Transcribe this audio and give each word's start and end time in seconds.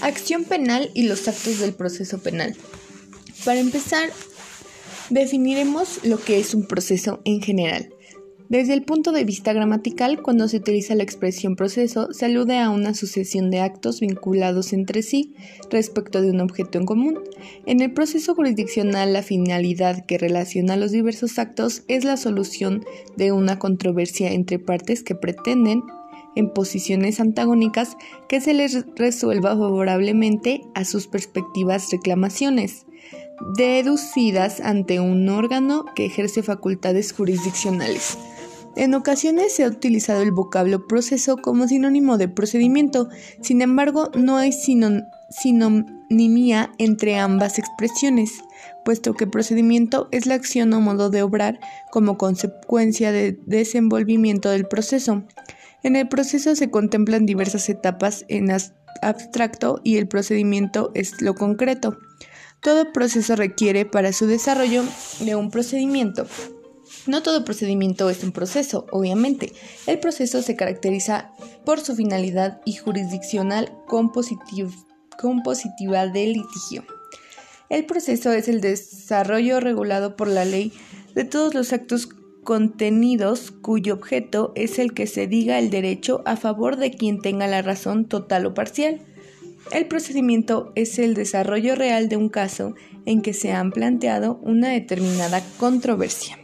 Acción 0.00 0.44
penal 0.44 0.90
y 0.94 1.02
los 1.02 1.28
actos 1.28 1.58
del 1.58 1.74
proceso 1.74 2.18
penal. 2.18 2.56
Para 3.44 3.60
empezar, 3.60 4.10
definiremos 5.10 6.00
lo 6.04 6.18
que 6.18 6.38
es 6.38 6.54
un 6.54 6.66
proceso 6.66 7.20
en 7.24 7.42
general. 7.42 7.90
Desde 8.50 8.74
el 8.74 8.82
punto 8.82 9.12
de 9.12 9.22
vista 9.22 9.52
gramatical, 9.52 10.22
cuando 10.22 10.48
se 10.48 10.56
utiliza 10.56 10.96
la 10.96 11.04
expresión 11.04 11.54
proceso, 11.54 12.12
se 12.12 12.24
alude 12.24 12.58
a 12.58 12.70
una 12.70 12.94
sucesión 12.94 13.48
de 13.48 13.60
actos 13.60 14.00
vinculados 14.00 14.72
entre 14.72 15.02
sí 15.02 15.34
respecto 15.70 16.20
de 16.20 16.30
un 16.30 16.40
objeto 16.40 16.78
en 16.78 16.84
común. 16.84 17.20
En 17.66 17.80
el 17.80 17.92
proceso 17.92 18.34
jurisdiccional, 18.34 19.12
la 19.12 19.22
finalidad 19.22 20.04
que 20.04 20.18
relaciona 20.18 20.76
los 20.76 20.90
diversos 20.90 21.38
actos 21.38 21.84
es 21.86 22.02
la 22.02 22.16
solución 22.16 22.84
de 23.16 23.30
una 23.30 23.60
controversia 23.60 24.32
entre 24.32 24.58
partes 24.58 25.04
que 25.04 25.14
pretenden, 25.14 25.84
en 26.36 26.52
posiciones 26.52 27.20
antagónicas, 27.20 27.96
que 28.28 28.40
se 28.40 28.54
les 28.54 28.84
resuelva 28.96 29.50
favorablemente 29.50 30.62
a 30.74 30.84
sus 30.84 31.10
respectivas 31.10 31.90
reclamaciones, 31.90 32.86
deducidas 33.56 34.60
ante 34.60 35.00
un 35.00 35.28
órgano 35.28 35.84
que 35.94 36.06
ejerce 36.06 36.42
facultades 36.42 37.12
jurisdiccionales. 37.12 38.18
En 38.76 38.94
ocasiones 38.94 39.52
se 39.54 39.64
ha 39.64 39.68
utilizado 39.68 40.22
el 40.22 40.30
vocablo 40.30 40.86
proceso 40.86 41.36
como 41.36 41.66
sinónimo 41.66 42.18
de 42.18 42.28
procedimiento, 42.28 43.08
sin 43.40 43.62
embargo 43.62 44.10
no 44.14 44.36
hay 44.36 44.52
sinonimía 45.30 46.70
entre 46.78 47.18
ambas 47.18 47.58
expresiones, 47.58 48.44
puesto 48.84 49.14
que 49.14 49.26
procedimiento 49.26 50.08
es 50.12 50.26
la 50.26 50.34
acción 50.34 50.72
o 50.72 50.80
modo 50.80 51.10
de 51.10 51.22
obrar 51.22 51.58
como 51.90 52.16
consecuencia 52.16 53.10
del 53.10 53.40
desenvolvimiento 53.44 54.50
del 54.50 54.66
proceso. 54.66 55.24
En 55.82 55.96
el 55.96 56.08
proceso 56.08 56.54
se 56.54 56.70
contemplan 56.70 57.26
diversas 57.26 57.68
etapas 57.68 58.24
en 58.28 58.50
abstracto 59.02 59.80
y 59.82 59.96
el 59.96 60.06
procedimiento 60.08 60.92
es 60.94 61.20
lo 61.22 61.34
concreto. 61.34 61.98
Todo 62.60 62.92
proceso 62.92 63.36
requiere 63.36 63.86
para 63.86 64.12
su 64.12 64.26
desarrollo 64.26 64.84
de 65.20 65.34
un 65.34 65.50
procedimiento. 65.50 66.26
No 67.06 67.22
todo 67.22 67.44
procedimiento 67.44 68.10
es 68.10 68.22
un 68.22 68.32
proceso, 68.32 68.84
obviamente. 68.92 69.54
El 69.86 69.98
proceso 70.00 70.42
se 70.42 70.56
caracteriza 70.56 71.30
por 71.64 71.80
su 71.80 71.96
finalidad 71.96 72.60
y 72.66 72.74
jurisdiccional 72.74 73.72
compositiva 73.86 76.06
del 76.08 76.34
litigio. 76.34 76.84
El 77.70 77.86
proceso 77.86 78.32
es 78.32 78.48
el 78.48 78.60
desarrollo 78.60 79.60
regulado 79.60 80.16
por 80.16 80.28
la 80.28 80.44
ley 80.44 80.74
de 81.14 81.24
todos 81.24 81.54
los 81.54 81.72
actos 81.72 82.10
contenidos 82.44 83.50
cuyo 83.50 83.94
objeto 83.94 84.52
es 84.54 84.78
el 84.78 84.92
que 84.92 85.06
se 85.06 85.26
diga 85.26 85.58
el 85.58 85.70
derecho 85.70 86.22
a 86.24 86.36
favor 86.36 86.76
de 86.76 86.90
quien 86.90 87.20
tenga 87.20 87.46
la 87.46 87.62
razón 87.62 88.06
total 88.06 88.46
o 88.46 88.54
parcial. 88.54 89.00
El 89.72 89.86
procedimiento 89.86 90.72
es 90.74 90.98
el 90.98 91.14
desarrollo 91.14 91.74
real 91.74 92.08
de 92.08 92.16
un 92.16 92.28
caso 92.28 92.74
en 93.06 93.22
que 93.22 93.34
se 93.34 93.52
ha 93.52 93.64
planteado 93.70 94.40
una 94.42 94.68
determinada 94.68 95.42
controversia. 95.58 96.38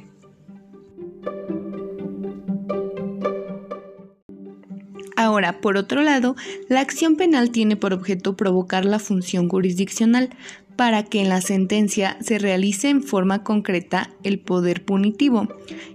Ahora, 5.17 5.63
por 5.63 5.79
otro 5.79 6.03
lado, 6.03 6.37
la 6.69 6.81
acción 6.81 7.17
penal 7.17 7.51
tiene 7.51 7.75
por 7.75 7.95
objeto 7.95 8.37
provocar 8.37 8.85
la 8.85 8.99
función 8.99 9.49
jurisdiccional 9.49 10.31
para 10.77 11.03
que 11.03 11.21
en 11.21 11.29
la 11.29 11.41
sentencia 11.41 12.19
se 12.21 12.39
realice 12.39 12.89
en 12.89 13.03
forma 13.03 13.43
concreta 13.43 14.11
el 14.23 14.39
poder 14.39 14.85
punitivo, 14.85 15.49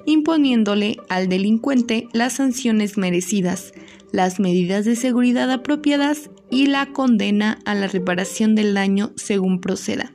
imponiéndole 0.05 0.97
al 1.07 1.29
delincuente 1.29 2.07
las 2.13 2.33
sanciones 2.33 2.97
merecidas, 2.97 3.73
las 4.11 4.39
medidas 4.39 4.85
de 4.85 4.95
seguridad 4.95 5.51
apropiadas 5.51 6.29
y 6.49 6.65
la 6.65 6.87
condena 6.87 7.59
a 7.65 7.75
la 7.75 7.87
reparación 7.87 8.55
del 8.55 8.73
daño 8.73 9.11
según 9.15 9.61
proceda. 9.61 10.11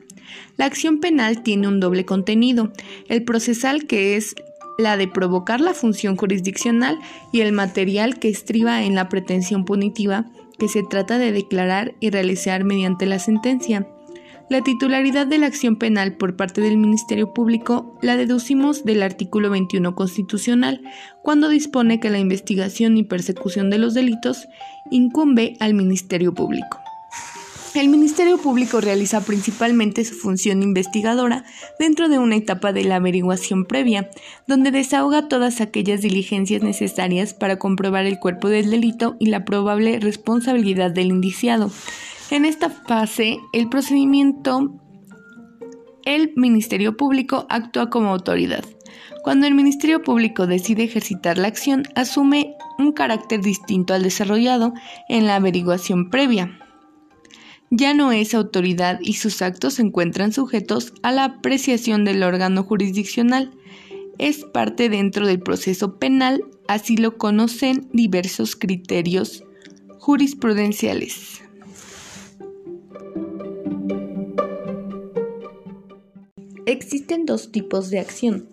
La 0.57 0.65
acción 0.65 0.99
penal 0.99 1.43
tiene 1.43 1.67
un 1.67 1.79
doble 1.79 2.05
contenido, 2.05 2.71
el 3.07 3.23
procesal 3.23 3.87
que 3.87 4.15
es 4.17 4.35
la 4.77 4.97
de 4.97 5.07
provocar 5.07 5.61
la 5.61 5.73
función 5.73 6.15
jurisdiccional 6.17 6.99
y 7.31 7.41
el 7.41 7.51
material 7.51 8.19
que 8.19 8.29
estriba 8.29 8.83
en 8.83 8.95
la 8.95 9.09
pretensión 9.09 9.65
punitiva 9.65 10.25
que 10.59 10.67
se 10.67 10.83
trata 10.83 11.17
de 11.17 11.31
declarar 11.31 11.95
y 11.99 12.09
realizar 12.09 12.63
mediante 12.63 13.05
la 13.05 13.19
sentencia. 13.19 13.87
La 14.49 14.61
titularidad 14.61 15.27
de 15.27 15.39
la 15.39 15.47
acción 15.47 15.75
penal 15.75 16.13
por 16.13 16.37
parte 16.37 16.61
del 16.61 16.77
Ministerio 16.77 17.33
Público 17.33 17.97
la 18.01 18.15
deducimos 18.15 18.85
del 18.85 19.03
artículo 19.03 19.49
21 19.49 19.93
constitucional, 19.93 20.81
cuando 21.21 21.49
dispone 21.49 21.99
que 21.99 22.09
la 22.09 22.19
investigación 22.19 22.95
y 22.95 23.03
persecución 23.03 23.69
de 23.69 23.77
los 23.77 23.93
delitos 23.93 24.47
incumbe 24.89 25.57
al 25.59 25.73
Ministerio 25.73 26.33
Público. 26.33 26.79
El 27.75 27.89
Ministerio 27.89 28.37
Público 28.37 28.79
realiza 28.79 29.19
principalmente 29.19 30.05
su 30.05 30.15
función 30.15 30.63
investigadora 30.63 31.43
dentro 31.77 32.07
de 32.07 32.17
una 32.17 32.37
etapa 32.37 32.71
de 32.71 32.85
la 32.85 32.95
averiguación 32.95 33.65
previa, 33.65 34.09
donde 34.47 34.71
desahoga 34.71 35.27
todas 35.27 35.59
aquellas 35.59 36.01
diligencias 36.01 36.63
necesarias 36.63 37.33
para 37.33 37.59
comprobar 37.59 38.05
el 38.05 38.17
cuerpo 38.17 38.47
del 38.47 38.71
delito 38.71 39.17
y 39.19 39.25
la 39.25 39.43
probable 39.43 39.99
responsabilidad 39.99 40.89
del 40.89 41.07
indiciado. 41.07 41.69
En 42.29 42.45
esta 42.45 42.69
fase, 42.69 43.39
el 43.53 43.69
procedimiento, 43.69 44.79
el 46.05 46.33
Ministerio 46.35 46.97
Público 46.97 47.45
actúa 47.49 47.89
como 47.89 48.09
autoridad. 48.09 48.65
Cuando 49.23 49.47
el 49.47 49.55
Ministerio 49.55 50.01
Público 50.01 50.47
decide 50.47 50.83
ejercitar 50.83 51.37
la 51.37 51.47
acción, 51.47 51.83
asume 51.95 52.55
un 52.77 52.91
carácter 52.91 53.41
distinto 53.41 53.93
al 53.93 54.03
desarrollado 54.03 54.73
en 55.09 55.25
la 55.25 55.35
averiguación 55.35 56.09
previa 56.09 56.59
ya 57.69 57.93
no 57.93 58.11
es 58.11 58.33
autoridad 58.33 58.99
y 59.01 59.13
sus 59.13 59.41
actos 59.41 59.75
se 59.75 59.81
encuentran 59.81 60.31
sujetos 60.31 60.93
a 61.03 61.11
la 61.11 61.25
apreciación 61.25 62.05
del 62.05 62.23
órgano 62.23 62.63
jurisdiccional. 62.63 63.51
Es 64.17 64.45
parte 64.45 64.89
dentro 64.89 65.27
del 65.27 65.41
proceso 65.41 65.97
penal, 65.97 66.43
así 66.67 66.95
lo 66.95 67.17
conocen 67.17 67.89
diversos 67.91 68.55
criterios 68.55 69.43
jurisprudenciales. 69.99 71.41
Existen 76.67 77.25
dos 77.25 77.53
tipos 77.53 77.89
de 77.89 77.99
acción. 77.99 78.49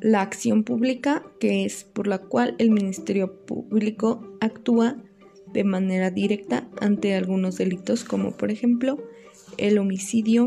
La 0.00 0.20
acción 0.20 0.64
pública, 0.64 1.24
que 1.40 1.64
es 1.64 1.82
por 1.82 2.06
la 2.06 2.18
cual 2.18 2.56
el 2.58 2.70
Ministerio 2.70 3.46
Público 3.46 4.36
actúa 4.42 4.98
de 5.54 5.64
manera 5.64 6.10
directa 6.10 6.68
ante 6.82 7.14
algunos 7.14 7.56
delitos 7.56 8.04
como 8.04 8.36
por 8.36 8.50
ejemplo 8.50 8.98
el 9.56 9.78
homicidio 9.78 10.46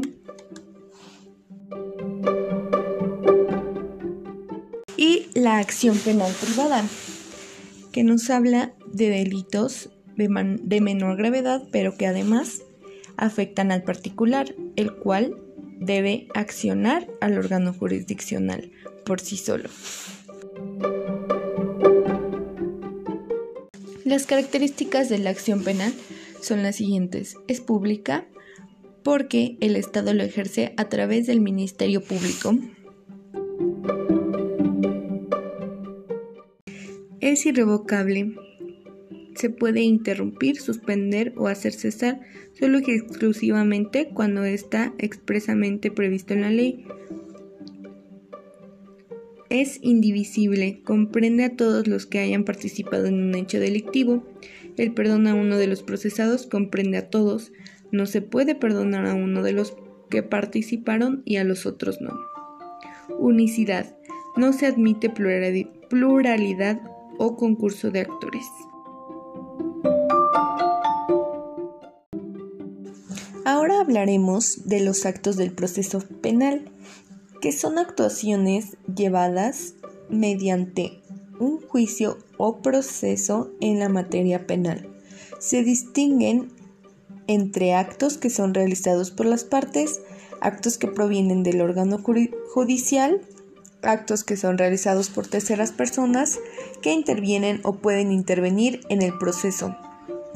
y 4.96 5.26
la 5.34 5.58
acción 5.58 5.98
penal 5.98 6.32
privada 6.40 6.86
que 7.92 8.04
nos 8.04 8.30
habla 8.30 8.76
de 8.94 9.10
delitos 9.10 9.90
de, 10.18 10.60
de 10.62 10.82
menor 10.82 11.18
gravedad 11.18 11.64
pero 11.72 11.98
que 11.98 12.06
además 12.06 12.62
afectan 13.16 13.72
al 13.72 13.82
particular 13.82 14.54
el 14.76 14.94
cual 14.94 15.47
debe 15.80 16.28
accionar 16.34 17.08
al 17.22 17.38
órgano 17.38 17.74
jurisdiccional 17.74 18.72
por 19.06 19.20
sí 19.22 19.38
solo. 19.38 19.70
Las 24.04 24.26
características 24.26 25.10
de 25.10 25.20
la 25.20 25.32
acción 25.32 25.64
penal 25.64 25.94
son 26.42 26.64
las 26.64 26.78
siguientes. 26.78 27.36
Es 27.48 27.60
pública 27.60 28.26
porque 29.04 29.58
el 29.60 29.76
Estado 29.76 30.14
lo 30.14 30.24
ejerce 30.24 30.74
a 30.78 30.90
través 30.90 31.28
del 31.28 31.42
Ministerio 31.42 32.02
Público. 32.02 32.56
Es 37.20 37.46
irrevocable. 37.46 38.36
Se 39.38 39.50
puede 39.50 39.82
interrumpir, 39.82 40.60
suspender 40.60 41.34
o 41.38 41.48
hacer 41.48 41.72
cesar 41.74 42.20
solo 42.60 42.80
y 42.80 42.92
exclusivamente 42.92 44.10
cuando 44.14 44.44
está 44.44 44.94
expresamente 44.98 45.92
previsto 45.92 46.34
en 46.34 46.42
la 46.42 46.50
ley 46.50 46.86
es 49.50 49.80
indivisible, 49.82 50.82
comprende 50.84 51.46
a 51.46 51.56
todos 51.56 51.88
los 51.88 52.06
que 52.06 52.20
hayan 52.20 52.44
participado 52.44 53.06
en 53.06 53.16
un 53.16 53.36
hecho 53.36 53.60
delictivo. 53.60 54.24
El 54.76 54.94
perdón 54.94 55.28
a 55.28 55.36
uno 55.36 55.58
de 55.58 55.68
los 55.68 55.84
procesados 55.84 56.48
comprende 56.48 56.98
a 56.98 57.10
todos. 57.10 57.54
No 57.92 58.06
se 58.06 58.22
puede 58.22 58.56
perdonar 58.56 59.06
a 59.06 59.14
uno 59.14 59.44
de 59.44 59.54
los 59.54 59.76
que 60.10 60.22
participaron 60.22 61.22
y 61.26 61.38
a 61.38 61.44
los 61.44 61.66
otros 61.66 62.02
no. 62.02 62.14
Unicidad. 63.18 63.96
No 64.36 64.54
se 64.54 64.66
admite 64.66 65.10
pluralidad 65.10 66.82
o 67.18 67.38
concurso 67.38 67.90
de 67.90 68.02
actores. 68.02 68.46
Hablaremos 73.80 74.68
de 74.68 74.80
los 74.80 75.06
actos 75.06 75.38
del 75.38 75.52
proceso 75.52 76.00
penal 76.22 76.72
que 77.42 77.52
son 77.52 77.78
actuaciones 77.78 78.76
llevadas 78.94 79.76
mediante 80.10 81.04
un 81.40 81.62
juicio 81.62 82.18
o 82.38 82.58
proceso 82.64 83.52
en 83.62 83.78
la 83.78 83.88
materia 83.88 84.48
penal. 84.48 84.90
Se 85.38 85.62
distinguen 85.64 86.52
entre 87.28 87.76
actos 87.76 88.18
que 88.18 88.32
son 88.32 88.56
realizados 88.56 89.12
por 89.12 89.28
las 89.28 89.44
partes, 89.44 90.02
actos 90.42 90.80
que 90.80 90.88
provienen 90.88 91.44
del 91.44 91.62
órgano 91.62 92.00
judicial, 92.00 93.22
actos 93.84 94.24
que 94.24 94.38
son 94.38 94.58
realizados 94.58 95.10
por 95.10 95.28
terceras 95.28 95.72
personas 95.72 96.40
que 96.82 96.94
intervienen 96.94 97.62
o 97.64 97.76
pueden 97.76 98.12
intervenir 98.12 98.82
en 98.90 99.04
el 99.04 99.16
proceso, 99.20 99.76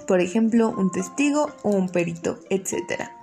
por 0.06 0.20
ejemplo, 0.20 0.70
un 0.78 0.92
testigo 0.92 1.50
o 1.64 1.70
un 1.70 1.90
perito, 1.90 2.40
etc. 2.52 3.21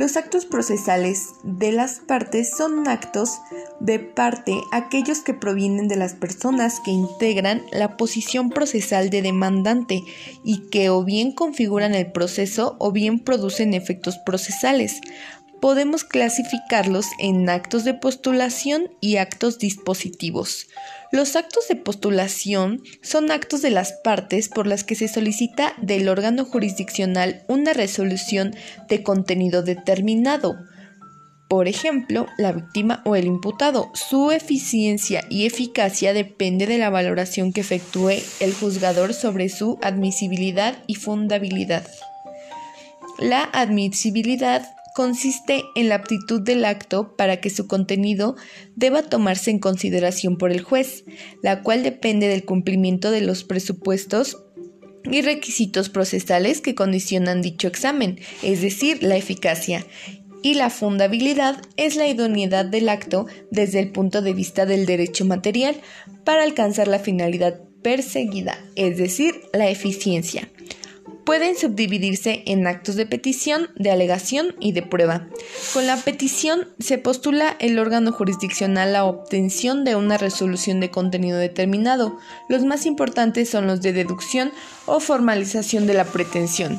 Los 0.00 0.16
actos 0.16 0.46
procesales 0.46 1.34
de 1.42 1.72
las 1.72 2.00
partes 2.00 2.56
son 2.56 2.88
actos 2.88 3.38
de 3.80 3.98
parte 3.98 4.58
aquellos 4.72 5.18
que 5.18 5.34
provienen 5.34 5.88
de 5.88 5.96
las 5.96 6.14
personas 6.14 6.80
que 6.80 6.90
integran 6.90 7.60
la 7.70 7.98
posición 7.98 8.48
procesal 8.48 9.10
de 9.10 9.20
demandante 9.20 10.02
y 10.42 10.70
que 10.70 10.88
o 10.88 11.04
bien 11.04 11.32
configuran 11.32 11.94
el 11.94 12.10
proceso 12.12 12.76
o 12.78 12.92
bien 12.92 13.18
producen 13.18 13.74
efectos 13.74 14.16
procesales. 14.16 15.02
Podemos 15.60 16.04
clasificarlos 16.04 17.06
en 17.18 17.48
actos 17.50 17.84
de 17.84 17.92
postulación 17.92 18.88
y 19.00 19.16
actos 19.16 19.58
dispositivos. 19.58 20.68
Los 21.12 21.36
actos 21.36 21.68
de 21.68 21.76
postulación 21.76 22.82
son 23.02 23.30
actos 23.30 23.60
de 23.60 23.70
las 23.70 23.92
partes 23.92 24.48
por 24.48 24.66
las 24.66 24.84
que 24.84 24.94
se 24.94 25.08
solicita 25.08 25.74
del 25.82 26.08
órgano 26.08 26.44
jurisdiccional 26.44 27.42
una 27.48 27.74
resolución 27.74 28.54
de 28.88 29.02
contenido 29.02 29.62
determinado. 29.62 30.56
Por 31.50 31.66
ejemplo, 31.66 32.26
la 32.38 32.52
víctima 32.52 33.02
o 33.04 33.16
el 33.16 33.26
imputado. 33.26 33.90
Su 33.92 34.30
eficiencia 34.30 35.24
y 35.28 35.46
eficacia 35.46 36.12
depende 36.12 36.66
de 36.66 36.78
la 36.78 36.90
valoración 36.90 37.52
que 37.52 37.60
efectúe 37.60 38.12
el 38.38 38.54
juzgador 38.54 39.12
sobre 39.12 39.48
su 39.48 39.76
admisibilidad 39.82 40.78
y 40.86 40.94
fundabilidad. 40.94 41.86
La 43.18 43.42
admisibilidad 43.52 44.76
consiste 44.94 45.64
en 45.74 45.88
la 45.88 45.96
aptitud 45.96 46.40
del 46.40 46.64
acto 46.64 47.16
para 47.16 47.40
que 47.40 47.50
su 47.50 47.66
contenido 47.66 48.36
deba 48.76 49.02
tomarse 49.02 49.50
en 49.50 49.58
consideración 49.58 50.36
por 50.36 50.52
el 50.52 50.62
juez, 50.62 51.04
la 51.42 51.62
cual 51.62 51.82
depende 51.82 52.28
del 52.28 52.44
cumplimiento 52.44 53.10
de 53.10 53.20
los 53.20 53.44
presupuestos 53.44 54.44
y 55.04 55.22
requisitos 55.22 55.88
procesales 55.88 56.60
que 56.60 56.74
condicionan 56.74 57.42
dicho 57.42 57.68
examen, 57.68 58.20
es 58.42 58.60
decir, 58.60 59.02
la 59.02 59.16
eficacia. 59.16 59.86
Y 60.42 60.54
la 60.54 60.70
fundabilidad 60.70 61.60
es 61.76 61.96
la 61.96 62.08
idoneidad 62.08 62.64
del 62.64 62.88
acto 62.88 63.26
desde 63.50 63.78
el 63.78 63.92
punto 63.92 64.22
de 64.22 64.32
vista 64.32 64.64
del 64.64 64.86
derecho 64.86 65.24
material 65.26 65.76
para 66.24 66.42
alcanzar 66.42 66.88
la 66.88 66.98
finalidad 66.98 67.60
perseguida, 67.82 68.58
es 68.74 68.96
decir, 68.96 69.42
la 69.52 69.68
eficiencia 69.68 70.48
pueden 71.24 71.56
subdividirse 71.56 72.42
en 72.46 72.66
actos 72.66 72.96
de 72.96 73.06
petición, 73.06 73.68
de 73.76 73.90
alegación 73.90 74.54
y 74.60 74.72
de 74.72 74.82
prueba. 74.82 75.28
Con 75.72 75.86
la 75.86 75.96
petición 75.96 76.68
se 76.78 76.98
postula 76.98 77.56
el 77.60 77.78
órgano 77.78 78.12
jurisdiccional 78.12 78.92
la 78.92 79.04
obtención 79.04 79.84
de 79.84 79.96
una 79.96 80.18
resolución 80.18 80.80
de 80.80 80.90
contenido 80.90 81.38
determinado. 81.38 82.18
Los 82.48 82.64
más 82.64 82.86
importantes 82.86 83.48
son 83.48 83.66
los 83.66 83.80
de 83.80 83.92
deducción 83.92 84.52
o 84.86 85.00
formalización 85.00 85.86
de 85.86 85.94
la 85.94 86.04
pretensión, 86.04 86.78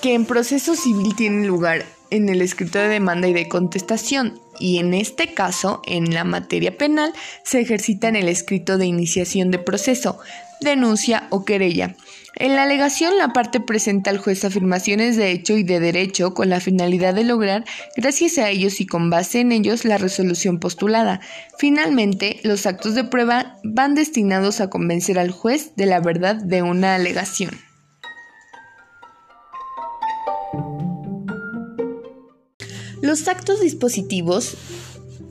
que 0.00 0.14
en 0.14 0.24
proceso 0.24 0.74
civil 0.74 1.14
tienen 1.16 1.46
lugar 1.46 1.84
en 2.10 2.28
el 2.28 2.42
escrito 2.42 2.78
de 2.78 2.88
demanda 2.88 3.26
y 3.26 3.32
de 3.32 3.48
contestación, 3.48 4.38
y 4.58 4.78
en 4.78 4.92
este 4.92 5.32
caso, 5.32 5.80
en 5.86 6.12
la 6.12 6.24
materia 6.24 6.76
penal, 6.76 7.12
se 7.42 7.60
ejercita 7.60 8.08
en 8.08 8.16
el 8.16 8.28
escrito 8.28 8.76
de 8.76 8.86
iniciación 8.86 9.50
de 9.50 9.58
proceso, 9.58 10.18
denuncia 10.62 11.26
o 11.30 11.44
querella. 11.44 11.96
En 12.36 12.56
la 12.56 12.62
alegación, 12.62 13.18
la 13.18 13.32
parte 13.34 13.60
presenta 13.60 14.10
al 14.10 14.18
juez 14.18 14.44
afirmaciones 14.44 15.16
de 15.16 15.32
hecho 15.32 15.56
y 15.56 15.64
de 15.64 15.80
derecho 15.80 16.32
con 16.32 16.48
la 16.48 16.60
finalidad 16.60 17.14
de 17.14 17.24
lograr, 17.24 17.64
gracias 17.94 18.38
a 18.38 18.48
ellos 18.48 18.80
y 18.80 18.86
con 18.86 19.10
base 19.10 19.40
en 19.40 19.52
ellos, 19.52 19.84
la 19.84 19.98
resolución 19.98 20.58
postulada. 20.58 21.20
Finalmente, 21.58 22.40
los 22.42 22.64
actos 22.66 22.94
de 22.94 23.04
prueba 23.04 23.58
van 23.64 23.94
destinados 23.94 24.60
a 24.60 24.70
convencer 24.70 25.18
al 25.18 25.30
juez 25.30 25.76
de 25.76 25.86
la 25.86 26.00
verdad 26.00 26.36
de 26.36 26.62
una 26.62 26.94
alegación. 26.94 27.50
Los 33.02 33.26
actos 33.26 33.60
dispositivos 33.60 34.56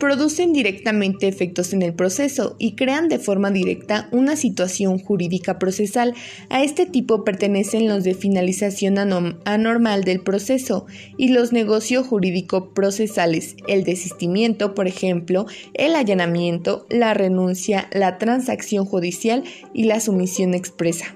producen 0.02 0.52
directamente 0.52 1.28
efectos 1.28 1.74
en 1.74 1.84
el 1.84 1.94
proceso 1.94 2.56
y 2.58 2.74
crean 2.74 3.08
de 3.08 3.20
forma 3.20 3.52
directa 3.52 4.10
una 4.12 4.36
situación 4.36 4.98
jurídica 4.98 5.60
procesal. 5.60 6.16
A 6.50 6.64
este 6.64 6.88
tipo 6.88 7.24
pertenecen 7.24 7.88
los 7.88 8.04
de 8.04 8.16
finalización 8.16 8.98
anormal 8.98 10.04
del 10.04 10.22
proceso 10.22 10.88
y 11.18 11.28
los 11.28 11.54
negocios 11.54 12.08
jurídico 12.08 12.74
procesales, 12.74 13.56
el 13.68 13.84
desistimiento, 13.84 14.74
por 14.74 14.88
ejemplo, 14.88 15.46
el 15.76 15.94
allanamiento, 15.94 16.88
la 16.90 17.14
renuncia, 17.14 17.88
la 17.92 18.18
transacción 18.18 18.86
judicial 18.86 19.44
y 19.72 19.84
la 19.84 20.00
sumisión 20.00 20.56
expresa. 20.56 21.16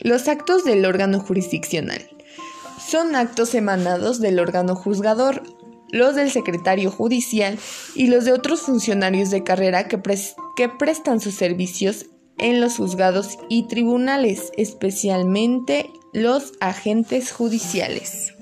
Los 0.00 0.26
actos 0.26 0.64
del 0.64 0.86
órgano 0.86 1.20
jurisdiccional. 1.20 2.00
Son 2.88 3.14
actos 3.14 3.54
emanados 3.54 4.20
del 4.22 4.40
órgano 4.40 4.74
juzgador 4.74 5.42
los 5.92 6.16
del 6.16 6.30
secretario 6.30 6.90
judicial 6.90 7.58
y 7.94 8.08
los 8.08 8.24
de 8.24 8.32
otros 8.32 8.62
funcionarios 8.62 9.30
de 9.30 9.44
carrera 9.44 9.86
que, 9.86 9.98
prestan 10.68 11.20
sus 11.20 11.34
servicios 11.34 12.06
en 12.38 12.60
los 12.60 12.78
juzgados 12.78 13.38
y 13.48 13.68
tribunales, 13.68 14.50
especialmente 14.56 15.90
los 16.12 16.54
agentes 16.60 17.30
judiciales. 17.30 18.34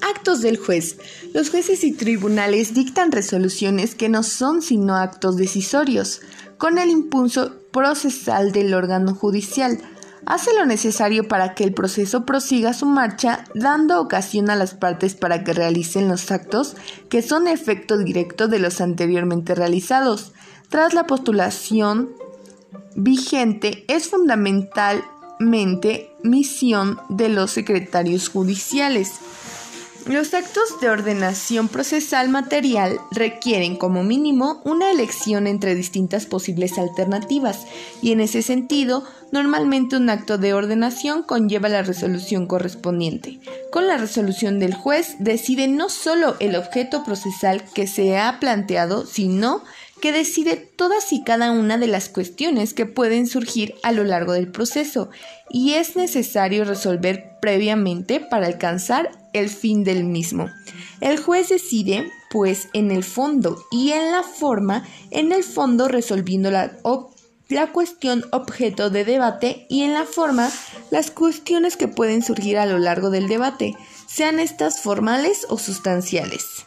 Actos 0.00 0.40
del 0.40 0.56
juez. 0.56 0.96
Los 1.34 1.50
jueces 1.50 1.84
y 1.84 1.92
tribunales 1.92 2.72
dictan 2.72 3.12
resoluciones 3.12 3.94
que 3.94 4.08
no 4.08 4.22
son 4.22 4.62
sino 4.62 4.96
actos 4.96 5.36
decisorios, 5.36 6.22
con 6.56 6.78
el 6.78 6.88
impulso 6.88 7.52
procesal 7.70 8.52
del 8.52 8.72
órgano 8.72 9.14
judicial, 9.14 9.78
hace 10.26 10.54
lo 10.54 10.66
necesario 10.66 11.28
para 11.28 11.54
que 11.54 11.64
el 11.64 11.74
proceso 11.74 12.24
prosiga 12.24 12.72
su 12.72 12.86
marcha, 12.86 13.44
dando 13.54 14.00
ocasión 14.00 14.50
a 14.50 14.56
las 14.56 14.74
partes 14.74 15.14
para 15.14 15.44
que 15.44 15.52
realicen 15.52 16.08
los 16.08 16.30
actos 16.30 16.76
que 17.08 17.22
son 17.22 17.46
efecto 17.46 17.98
directo 17.98 18.48
de 18.48 18.58
los 18.58 18.80
anteriormente 18.80 19.54
realizados. 19.54 20.32
Tras 20.68 20.94
la 20.94 21.06
postulación 21.06 22.10
vigente 22.96 23.84
es 23.88 24.08
fundamentalmente 24.08 26.10
misión 26.22 27.00
de 27.08 27.28
los 27.28 27.50
secretarios 27.50 28.28
judiciales. 28.28 29.12
Los 30.06 30.34
actos 30.34 30.80
de 30.82 30.90
ordenación 30.90 31.68
procesal 31.68 32.28
material 32.28 33.00
requieren 33.10 33.76
como 33.76 34.02
mínimo 34.04 34.60
una 34.62 34.90
elección 34.90 35.46
entre 35.46 35.74
distintas 35.74 36.26
posibles 36.26 36.76
alternativas 36.76 37.64
y 38.02 38.12
en 38.12 38.20
ese 38.20 38.42
sentido 38.42 39.04
normalmente 39.32 39.96
un 39.96 40.10
acto 40.10 40.36
de 40.36 40.52
ordenación 40.52 41.22
conlleva 41.22 41.70
la 41.70 41.82
resolución 41.82 42.46
correspondiente. 42.46 43.40
Con 43.72 43.86
la 43.88 43.96
resolución 43.96 44.58
del 44.58 44.74
juez 44.74 45.16
decide 45.20 45.68
no 45.68 45.88
solo 45.88 46.36
el 46.38 46.54
objeto 46.54 47.02
procesal 47.02 47.64
que 47.74 47.86
se 47.86 48.18
ha 48.18 48.38
planteado, 48.40 49.06
sino 49.06 49.62
que 50.04 50.12
decide 50.12 50.56
todas 50.56 51.14
y 51.14 51.24
cada 51.24 51.50
una 51.50 51.78
de 51.78 51.86
las 51.86 52.10
cuestiones 52.10 52.74
que 52.74 52.84
pueden 52.84 53.26
surgir 53.26 53.74
a 53.82 53.90
lo 53.90 54.04
largo 54.04 54.34
del 54.34 54.52
proceso 54.52 55.08
y 55.48 55.76
es 55.76 55.96
necesario 55.96 56.66
resolver 56.66 57.38
previamente 57.40 58.20
para 58.20 58.46
alcanzar 58.46 59.12
el 59.32 59.48
fin 59.48 59.82
del 59.82 60.04
mismo. 60.04 60.50
El 61.00 61.18
juez 61.18 61.48
decide, 61.48 62.06
pues, 62.30 62.68
en 62.74 62.90
el 62.90 63.02
fondo 63.02 63.64
y 63.70 63.92
en 63.92 64.12
la 64.12 64.22
forma, 64.22 64.86
en 65.10 65.32
el 65.32 65.42
fondo 65.42 65.88
resolviendo 65.88 66.50
la, 66.50 66.76
la 67.48 67.72
cuestión 67.72 68.26
objeto 68.30 68.90
de 68.90 69.06
debate 69.06 69.64
y 69.70 69.84
en 69.84 69.94
la 69.94 70.04
forma 70.04 70.50
las 70.90 71.10
cuestiones 71.10 71.78
que 71.78 71.88
pueden 71.88 72.22
surgir 72.22 72.58
a 72.58 72.66
lo 72.66 72.78
largo 72.78 73.08
del 73.08 73.26
debate, 73.26 73.74
sean 74.06 74.38
estas 74.38 74.82
formales 74.82 75.46
o 75.48 75.56
sustanciales. 75.56 76.66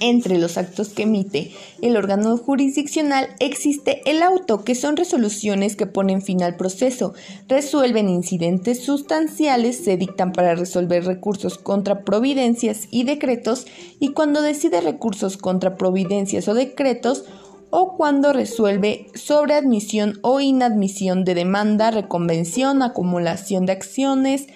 Entre 0.00 0.38
los 0.38 0.56
actos 0.56 0.88
que 0.88 1.02
emite 1.02 1.52
el 1.82 1.94
órgano 1.98 2.38
jurisdiccional 2.38 3.28
existe 3.38 4.00
el 4.10 4.22
auto, 4.22 4.64
que 4.64 4.74
son 4.74 4.96
resoluciones 4.96 5.76
que 5.76 5.86
ponen 5.86 6.22
fin 6.22 6.42
al 6.42 6.56
proceso, 6.56 7.12
resuelven 7.48 8.08
incidentes 8.08 8.82
sustanciales, 8.82 9.76
se 9.76 9.98
dictan 9.98 10.32
para 10.32 10.54
resolver 10.54 11.04
recursos 11.04 11.58
contra 11.58 12.02
providencias 12.02 12.88
y 12.90 13.04
decretos, 13.04 13.66
y 13.98 14.12
cuando 14.12 14.40
decide 14.40 14.80
recursos 14.80 15.36
contra 15.36 15.76
providencias 15.76 16.48
o 16.48 16.54
decretos, 16.54 17.26
o 17.68 17.96
cuando 17.98 18.32
resuelve 18.32 19.08
sobre 19.14 19.54
admisión 19.54 20.18
o 20.22 20.40
inadmisión 20.40 21.24
de 21.24 21.34
demanda, 21.34 21.90
reconvención, 21.90 22.82
acumulación 22.82 23.66
de 23.66 23.72
acciones, 23.72 24.46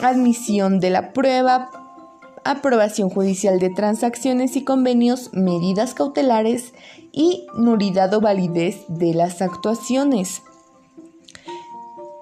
admisión 0.00 0.78
de 0.78 0.90
la 0.90 1.12
prueba, 1.12 1.70
aprobación 2.44 3.10
judicial 3.10 3.58
de 3.58 3.70
transacciones 3.70 4.56
y 4.56 4.64
convenios, 4.64 5.30
medidas 5.32 5.94
cautelares 5.94 6.72
y 7.12 7.46
nulidad 7.56 8.12
o 8.14 8.20
validez 8.20 8.76
de 8.88 9.14
las 9.14 9.42
actuaciones. 9.42 10.42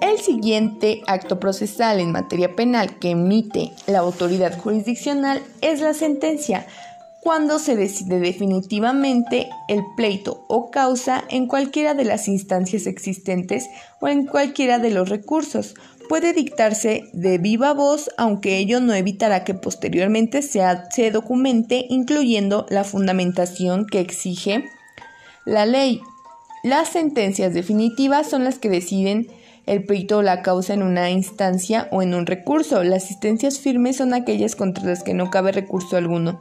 El 0.00 0.18
siguiente 0.18 1.02
acto 1.06 1.40
procesal 1.40 2.00
en 2.00 2.12
materia 2.12 2.54
penal 2.54 2.98
que 2.98 3.10
emite 3.10 3.72
la 3.86 3.98
autoridad 3.98 4.56
jurisdiccional 4.58 5.42
es 5.60 5.80
la 5.80 5.92
sentencia, 5.92 6.66
cuando 7.20 7.58
se 7.58 7.74
decide 7.74 8.20
definitivamente 8.20 9.48
el 9.66 9.84
pleito 9.96 10.44
o 10.48 10.70
causa 10.70 11.24
en 11.28 11.46
cualquiera 11.46 11.94
de 11.94 12.04
las 12.04 12.28
instancias 12.28 12.86
existentes 12.86 13.68
o 14.00 14.08
en 14.08 14.24
cualquiera 14.24 14.78
de 14.78 14.90
los 14.90 15.08
recursos. 15.08 15.74
Puede 16.08 16.32
dictarse 16.32 17.04
de 17.12 17.36
viva 17.36 17.74
voz, 17.74 18.10
aunque 18.16 18.56
ello 18.56 18.80
no 18.80 18.94
evitará 18.94 19.44
que 19.44 19.54
posteriormente 19.54 20.40
se 20.42 21.10
documente, 21.10 21.84
incluyendo 21.90 22.64
la 22.70 22.84
fundamentación 22.84 23.86
que 23.86 24.00
exige 24.00 24.64
la 25.44 25.66
ley. 25.66 26.00
Las 26.64 26.88
sentencias 26.88 27.52
definitivas 27.52 28.28
son 28.28 28.44
las 28.44 28.58
que 28.58 28.70
deciden 28.70 29.28
el 29.66 29.84
pleito 29.84 30.18
o 30.18 30.22
la 30.22 30.42
causa 30.42 30.72
en 30.72 30.82
una 30.82 31.10
instancia 31.10 31.88
o 31.92 32.00
en 32.00 32.14
un 32.14 32.24
recurso. 32.24 32.82
Las 32.82 33.04
asistencias 33.04 33.60
firmes 33.60 33.98
son 33.98 34.14
aquellas 34.14 34.56
contra 34.56 34.84
las 34.84 35.02
que 35.02 35.12
no 35.12 35.30
cabe 35.30 35.52
recurso 35.52 35.98
alguno. 35.98 36.40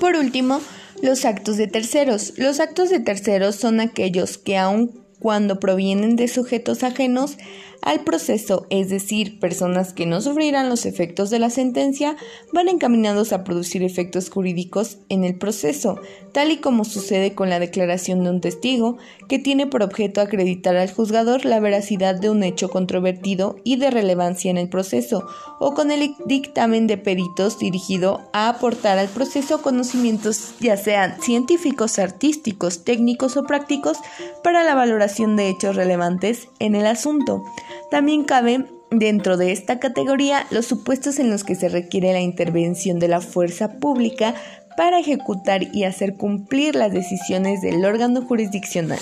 Por 0.00 0.14
último, 0.14 0.60
los 1.02 1.24
actos 1.24 1.56
de 1.56 1.66
terceros. 1.66 2.34
Los 2.36 2.60
actos 2.60 2.90
de 2.90 3.00
terceros 3.00 3.56
son 3.56 3.80
aquellos 3.80 4.38
que 4.38 4.56
aun 4.56 5.07
cuando 5.18 5.58
provienen 5.60 6.16
de 6.16 6.28
sujetos 6.28 6.82
ajenos 6.82 7.36
al 7.80 8.00
proceso, 8.00 8.66
es 8.70 8.88
decir, 8.88 9.38
personas 9.38 9.92
que 9.92 10.04
no 10.04 10.20
sufrirán 10.20 10.68
los 10.68 10.84
efectos 10.84 11.30
de 11.30 11.38
la 11.38 11.48
sentencia, 11.48 12.16
van 12.52 12.68
encaminados 12.68 13.32
a 13.32 13.44
producir 13.44 13.84
efectos 13.84 14.30
jurídicos 14.30 14.98
en 15.08 15.22
el 15.22 15.36
proceso, 15.36 16.00
tal 16.32 16.50
y 16.50 16.56
como 16.56 16.84
sucede 16.84 17.36
con 17.36 17.50
la 17.50 17.60
declaración 17.60 18.24
de 18.24 18.30
un 18.30 18.40
testigo, 18.40 18.98
que 19.28 19.38
tiene 19.38 19.68
por 19.68 19.84
objeto 19.84 20.20
acreditar 20.20 20.76
al 20.76 20.92
juzgador 20.92 21.44
la 21.44 21.60
veracidad 21.60 22.16
de 22.16 22.30
un 22.30 22.42
hecho 22.42 22.68
controvertido 22.68 23.56
y 23.62 23.76
de 23.76 23.92
relevancia 23.92 24.50
en 24.50 24.58
el 24.58 24.68
proceso, 24.68 25.26
o 25.60 25.72
con 25.74 25.92
el 25.92 26.16
dictamen 26.26 26.88
de 26.88 26.98
peritos 26.98 27.60
dirigido 27.60 28.28
a 28.32 28.48
aportar 28.48 28.98
al 28.98 29.08
proceso 29.08 29.62
conocimientos 29.62 30.54
ya 30.58 30.76
sean 30.76 31.20
científicos, 31.22 32.00
artísticos, 32.00 32.82
técnicos 32.84 33.36
o 33.36 33.44
prácticos 33.44 33.98
para 34.42 34.64
la 34.64 34.74
valoración 34.74 35.07
de 35.16 35.48
hechos 35.48 35.76
relevantes 35.76 36.48
en 36.58 36.74
el 36.74 36.86
asunto. 36.86 37.42
También 37.90 38.24
cabe 38.24 38.66
dentro 38.90 39.36
de 39.36 39.52
esta 39.52 39.78
categoría 39.78 40.46
los 40.50 40.66
supuestos 40.66 41.18
en 41.18 41.30
los 41.30 41.44
que 41.44 41.54
se 41.54 41.68
requiere 41.68 42.12
la 42.12 42.20
intervención 42.20 42.98
de 42.98 43.08
la 43.08 43.20
fuerza 43.20 43.78
pública 43.78 44.34
para 44.76 44.98
ejecutar 44.98 45.62
y 45.74 45.84
hacer 45.84 46.16
cumplir 46.16 46.74
las 46.74 46.92
decisiones 46.92 47.62
del 47.62 47.84
órgano 47.84 48.22
jurisdiccional. 48.22 49.00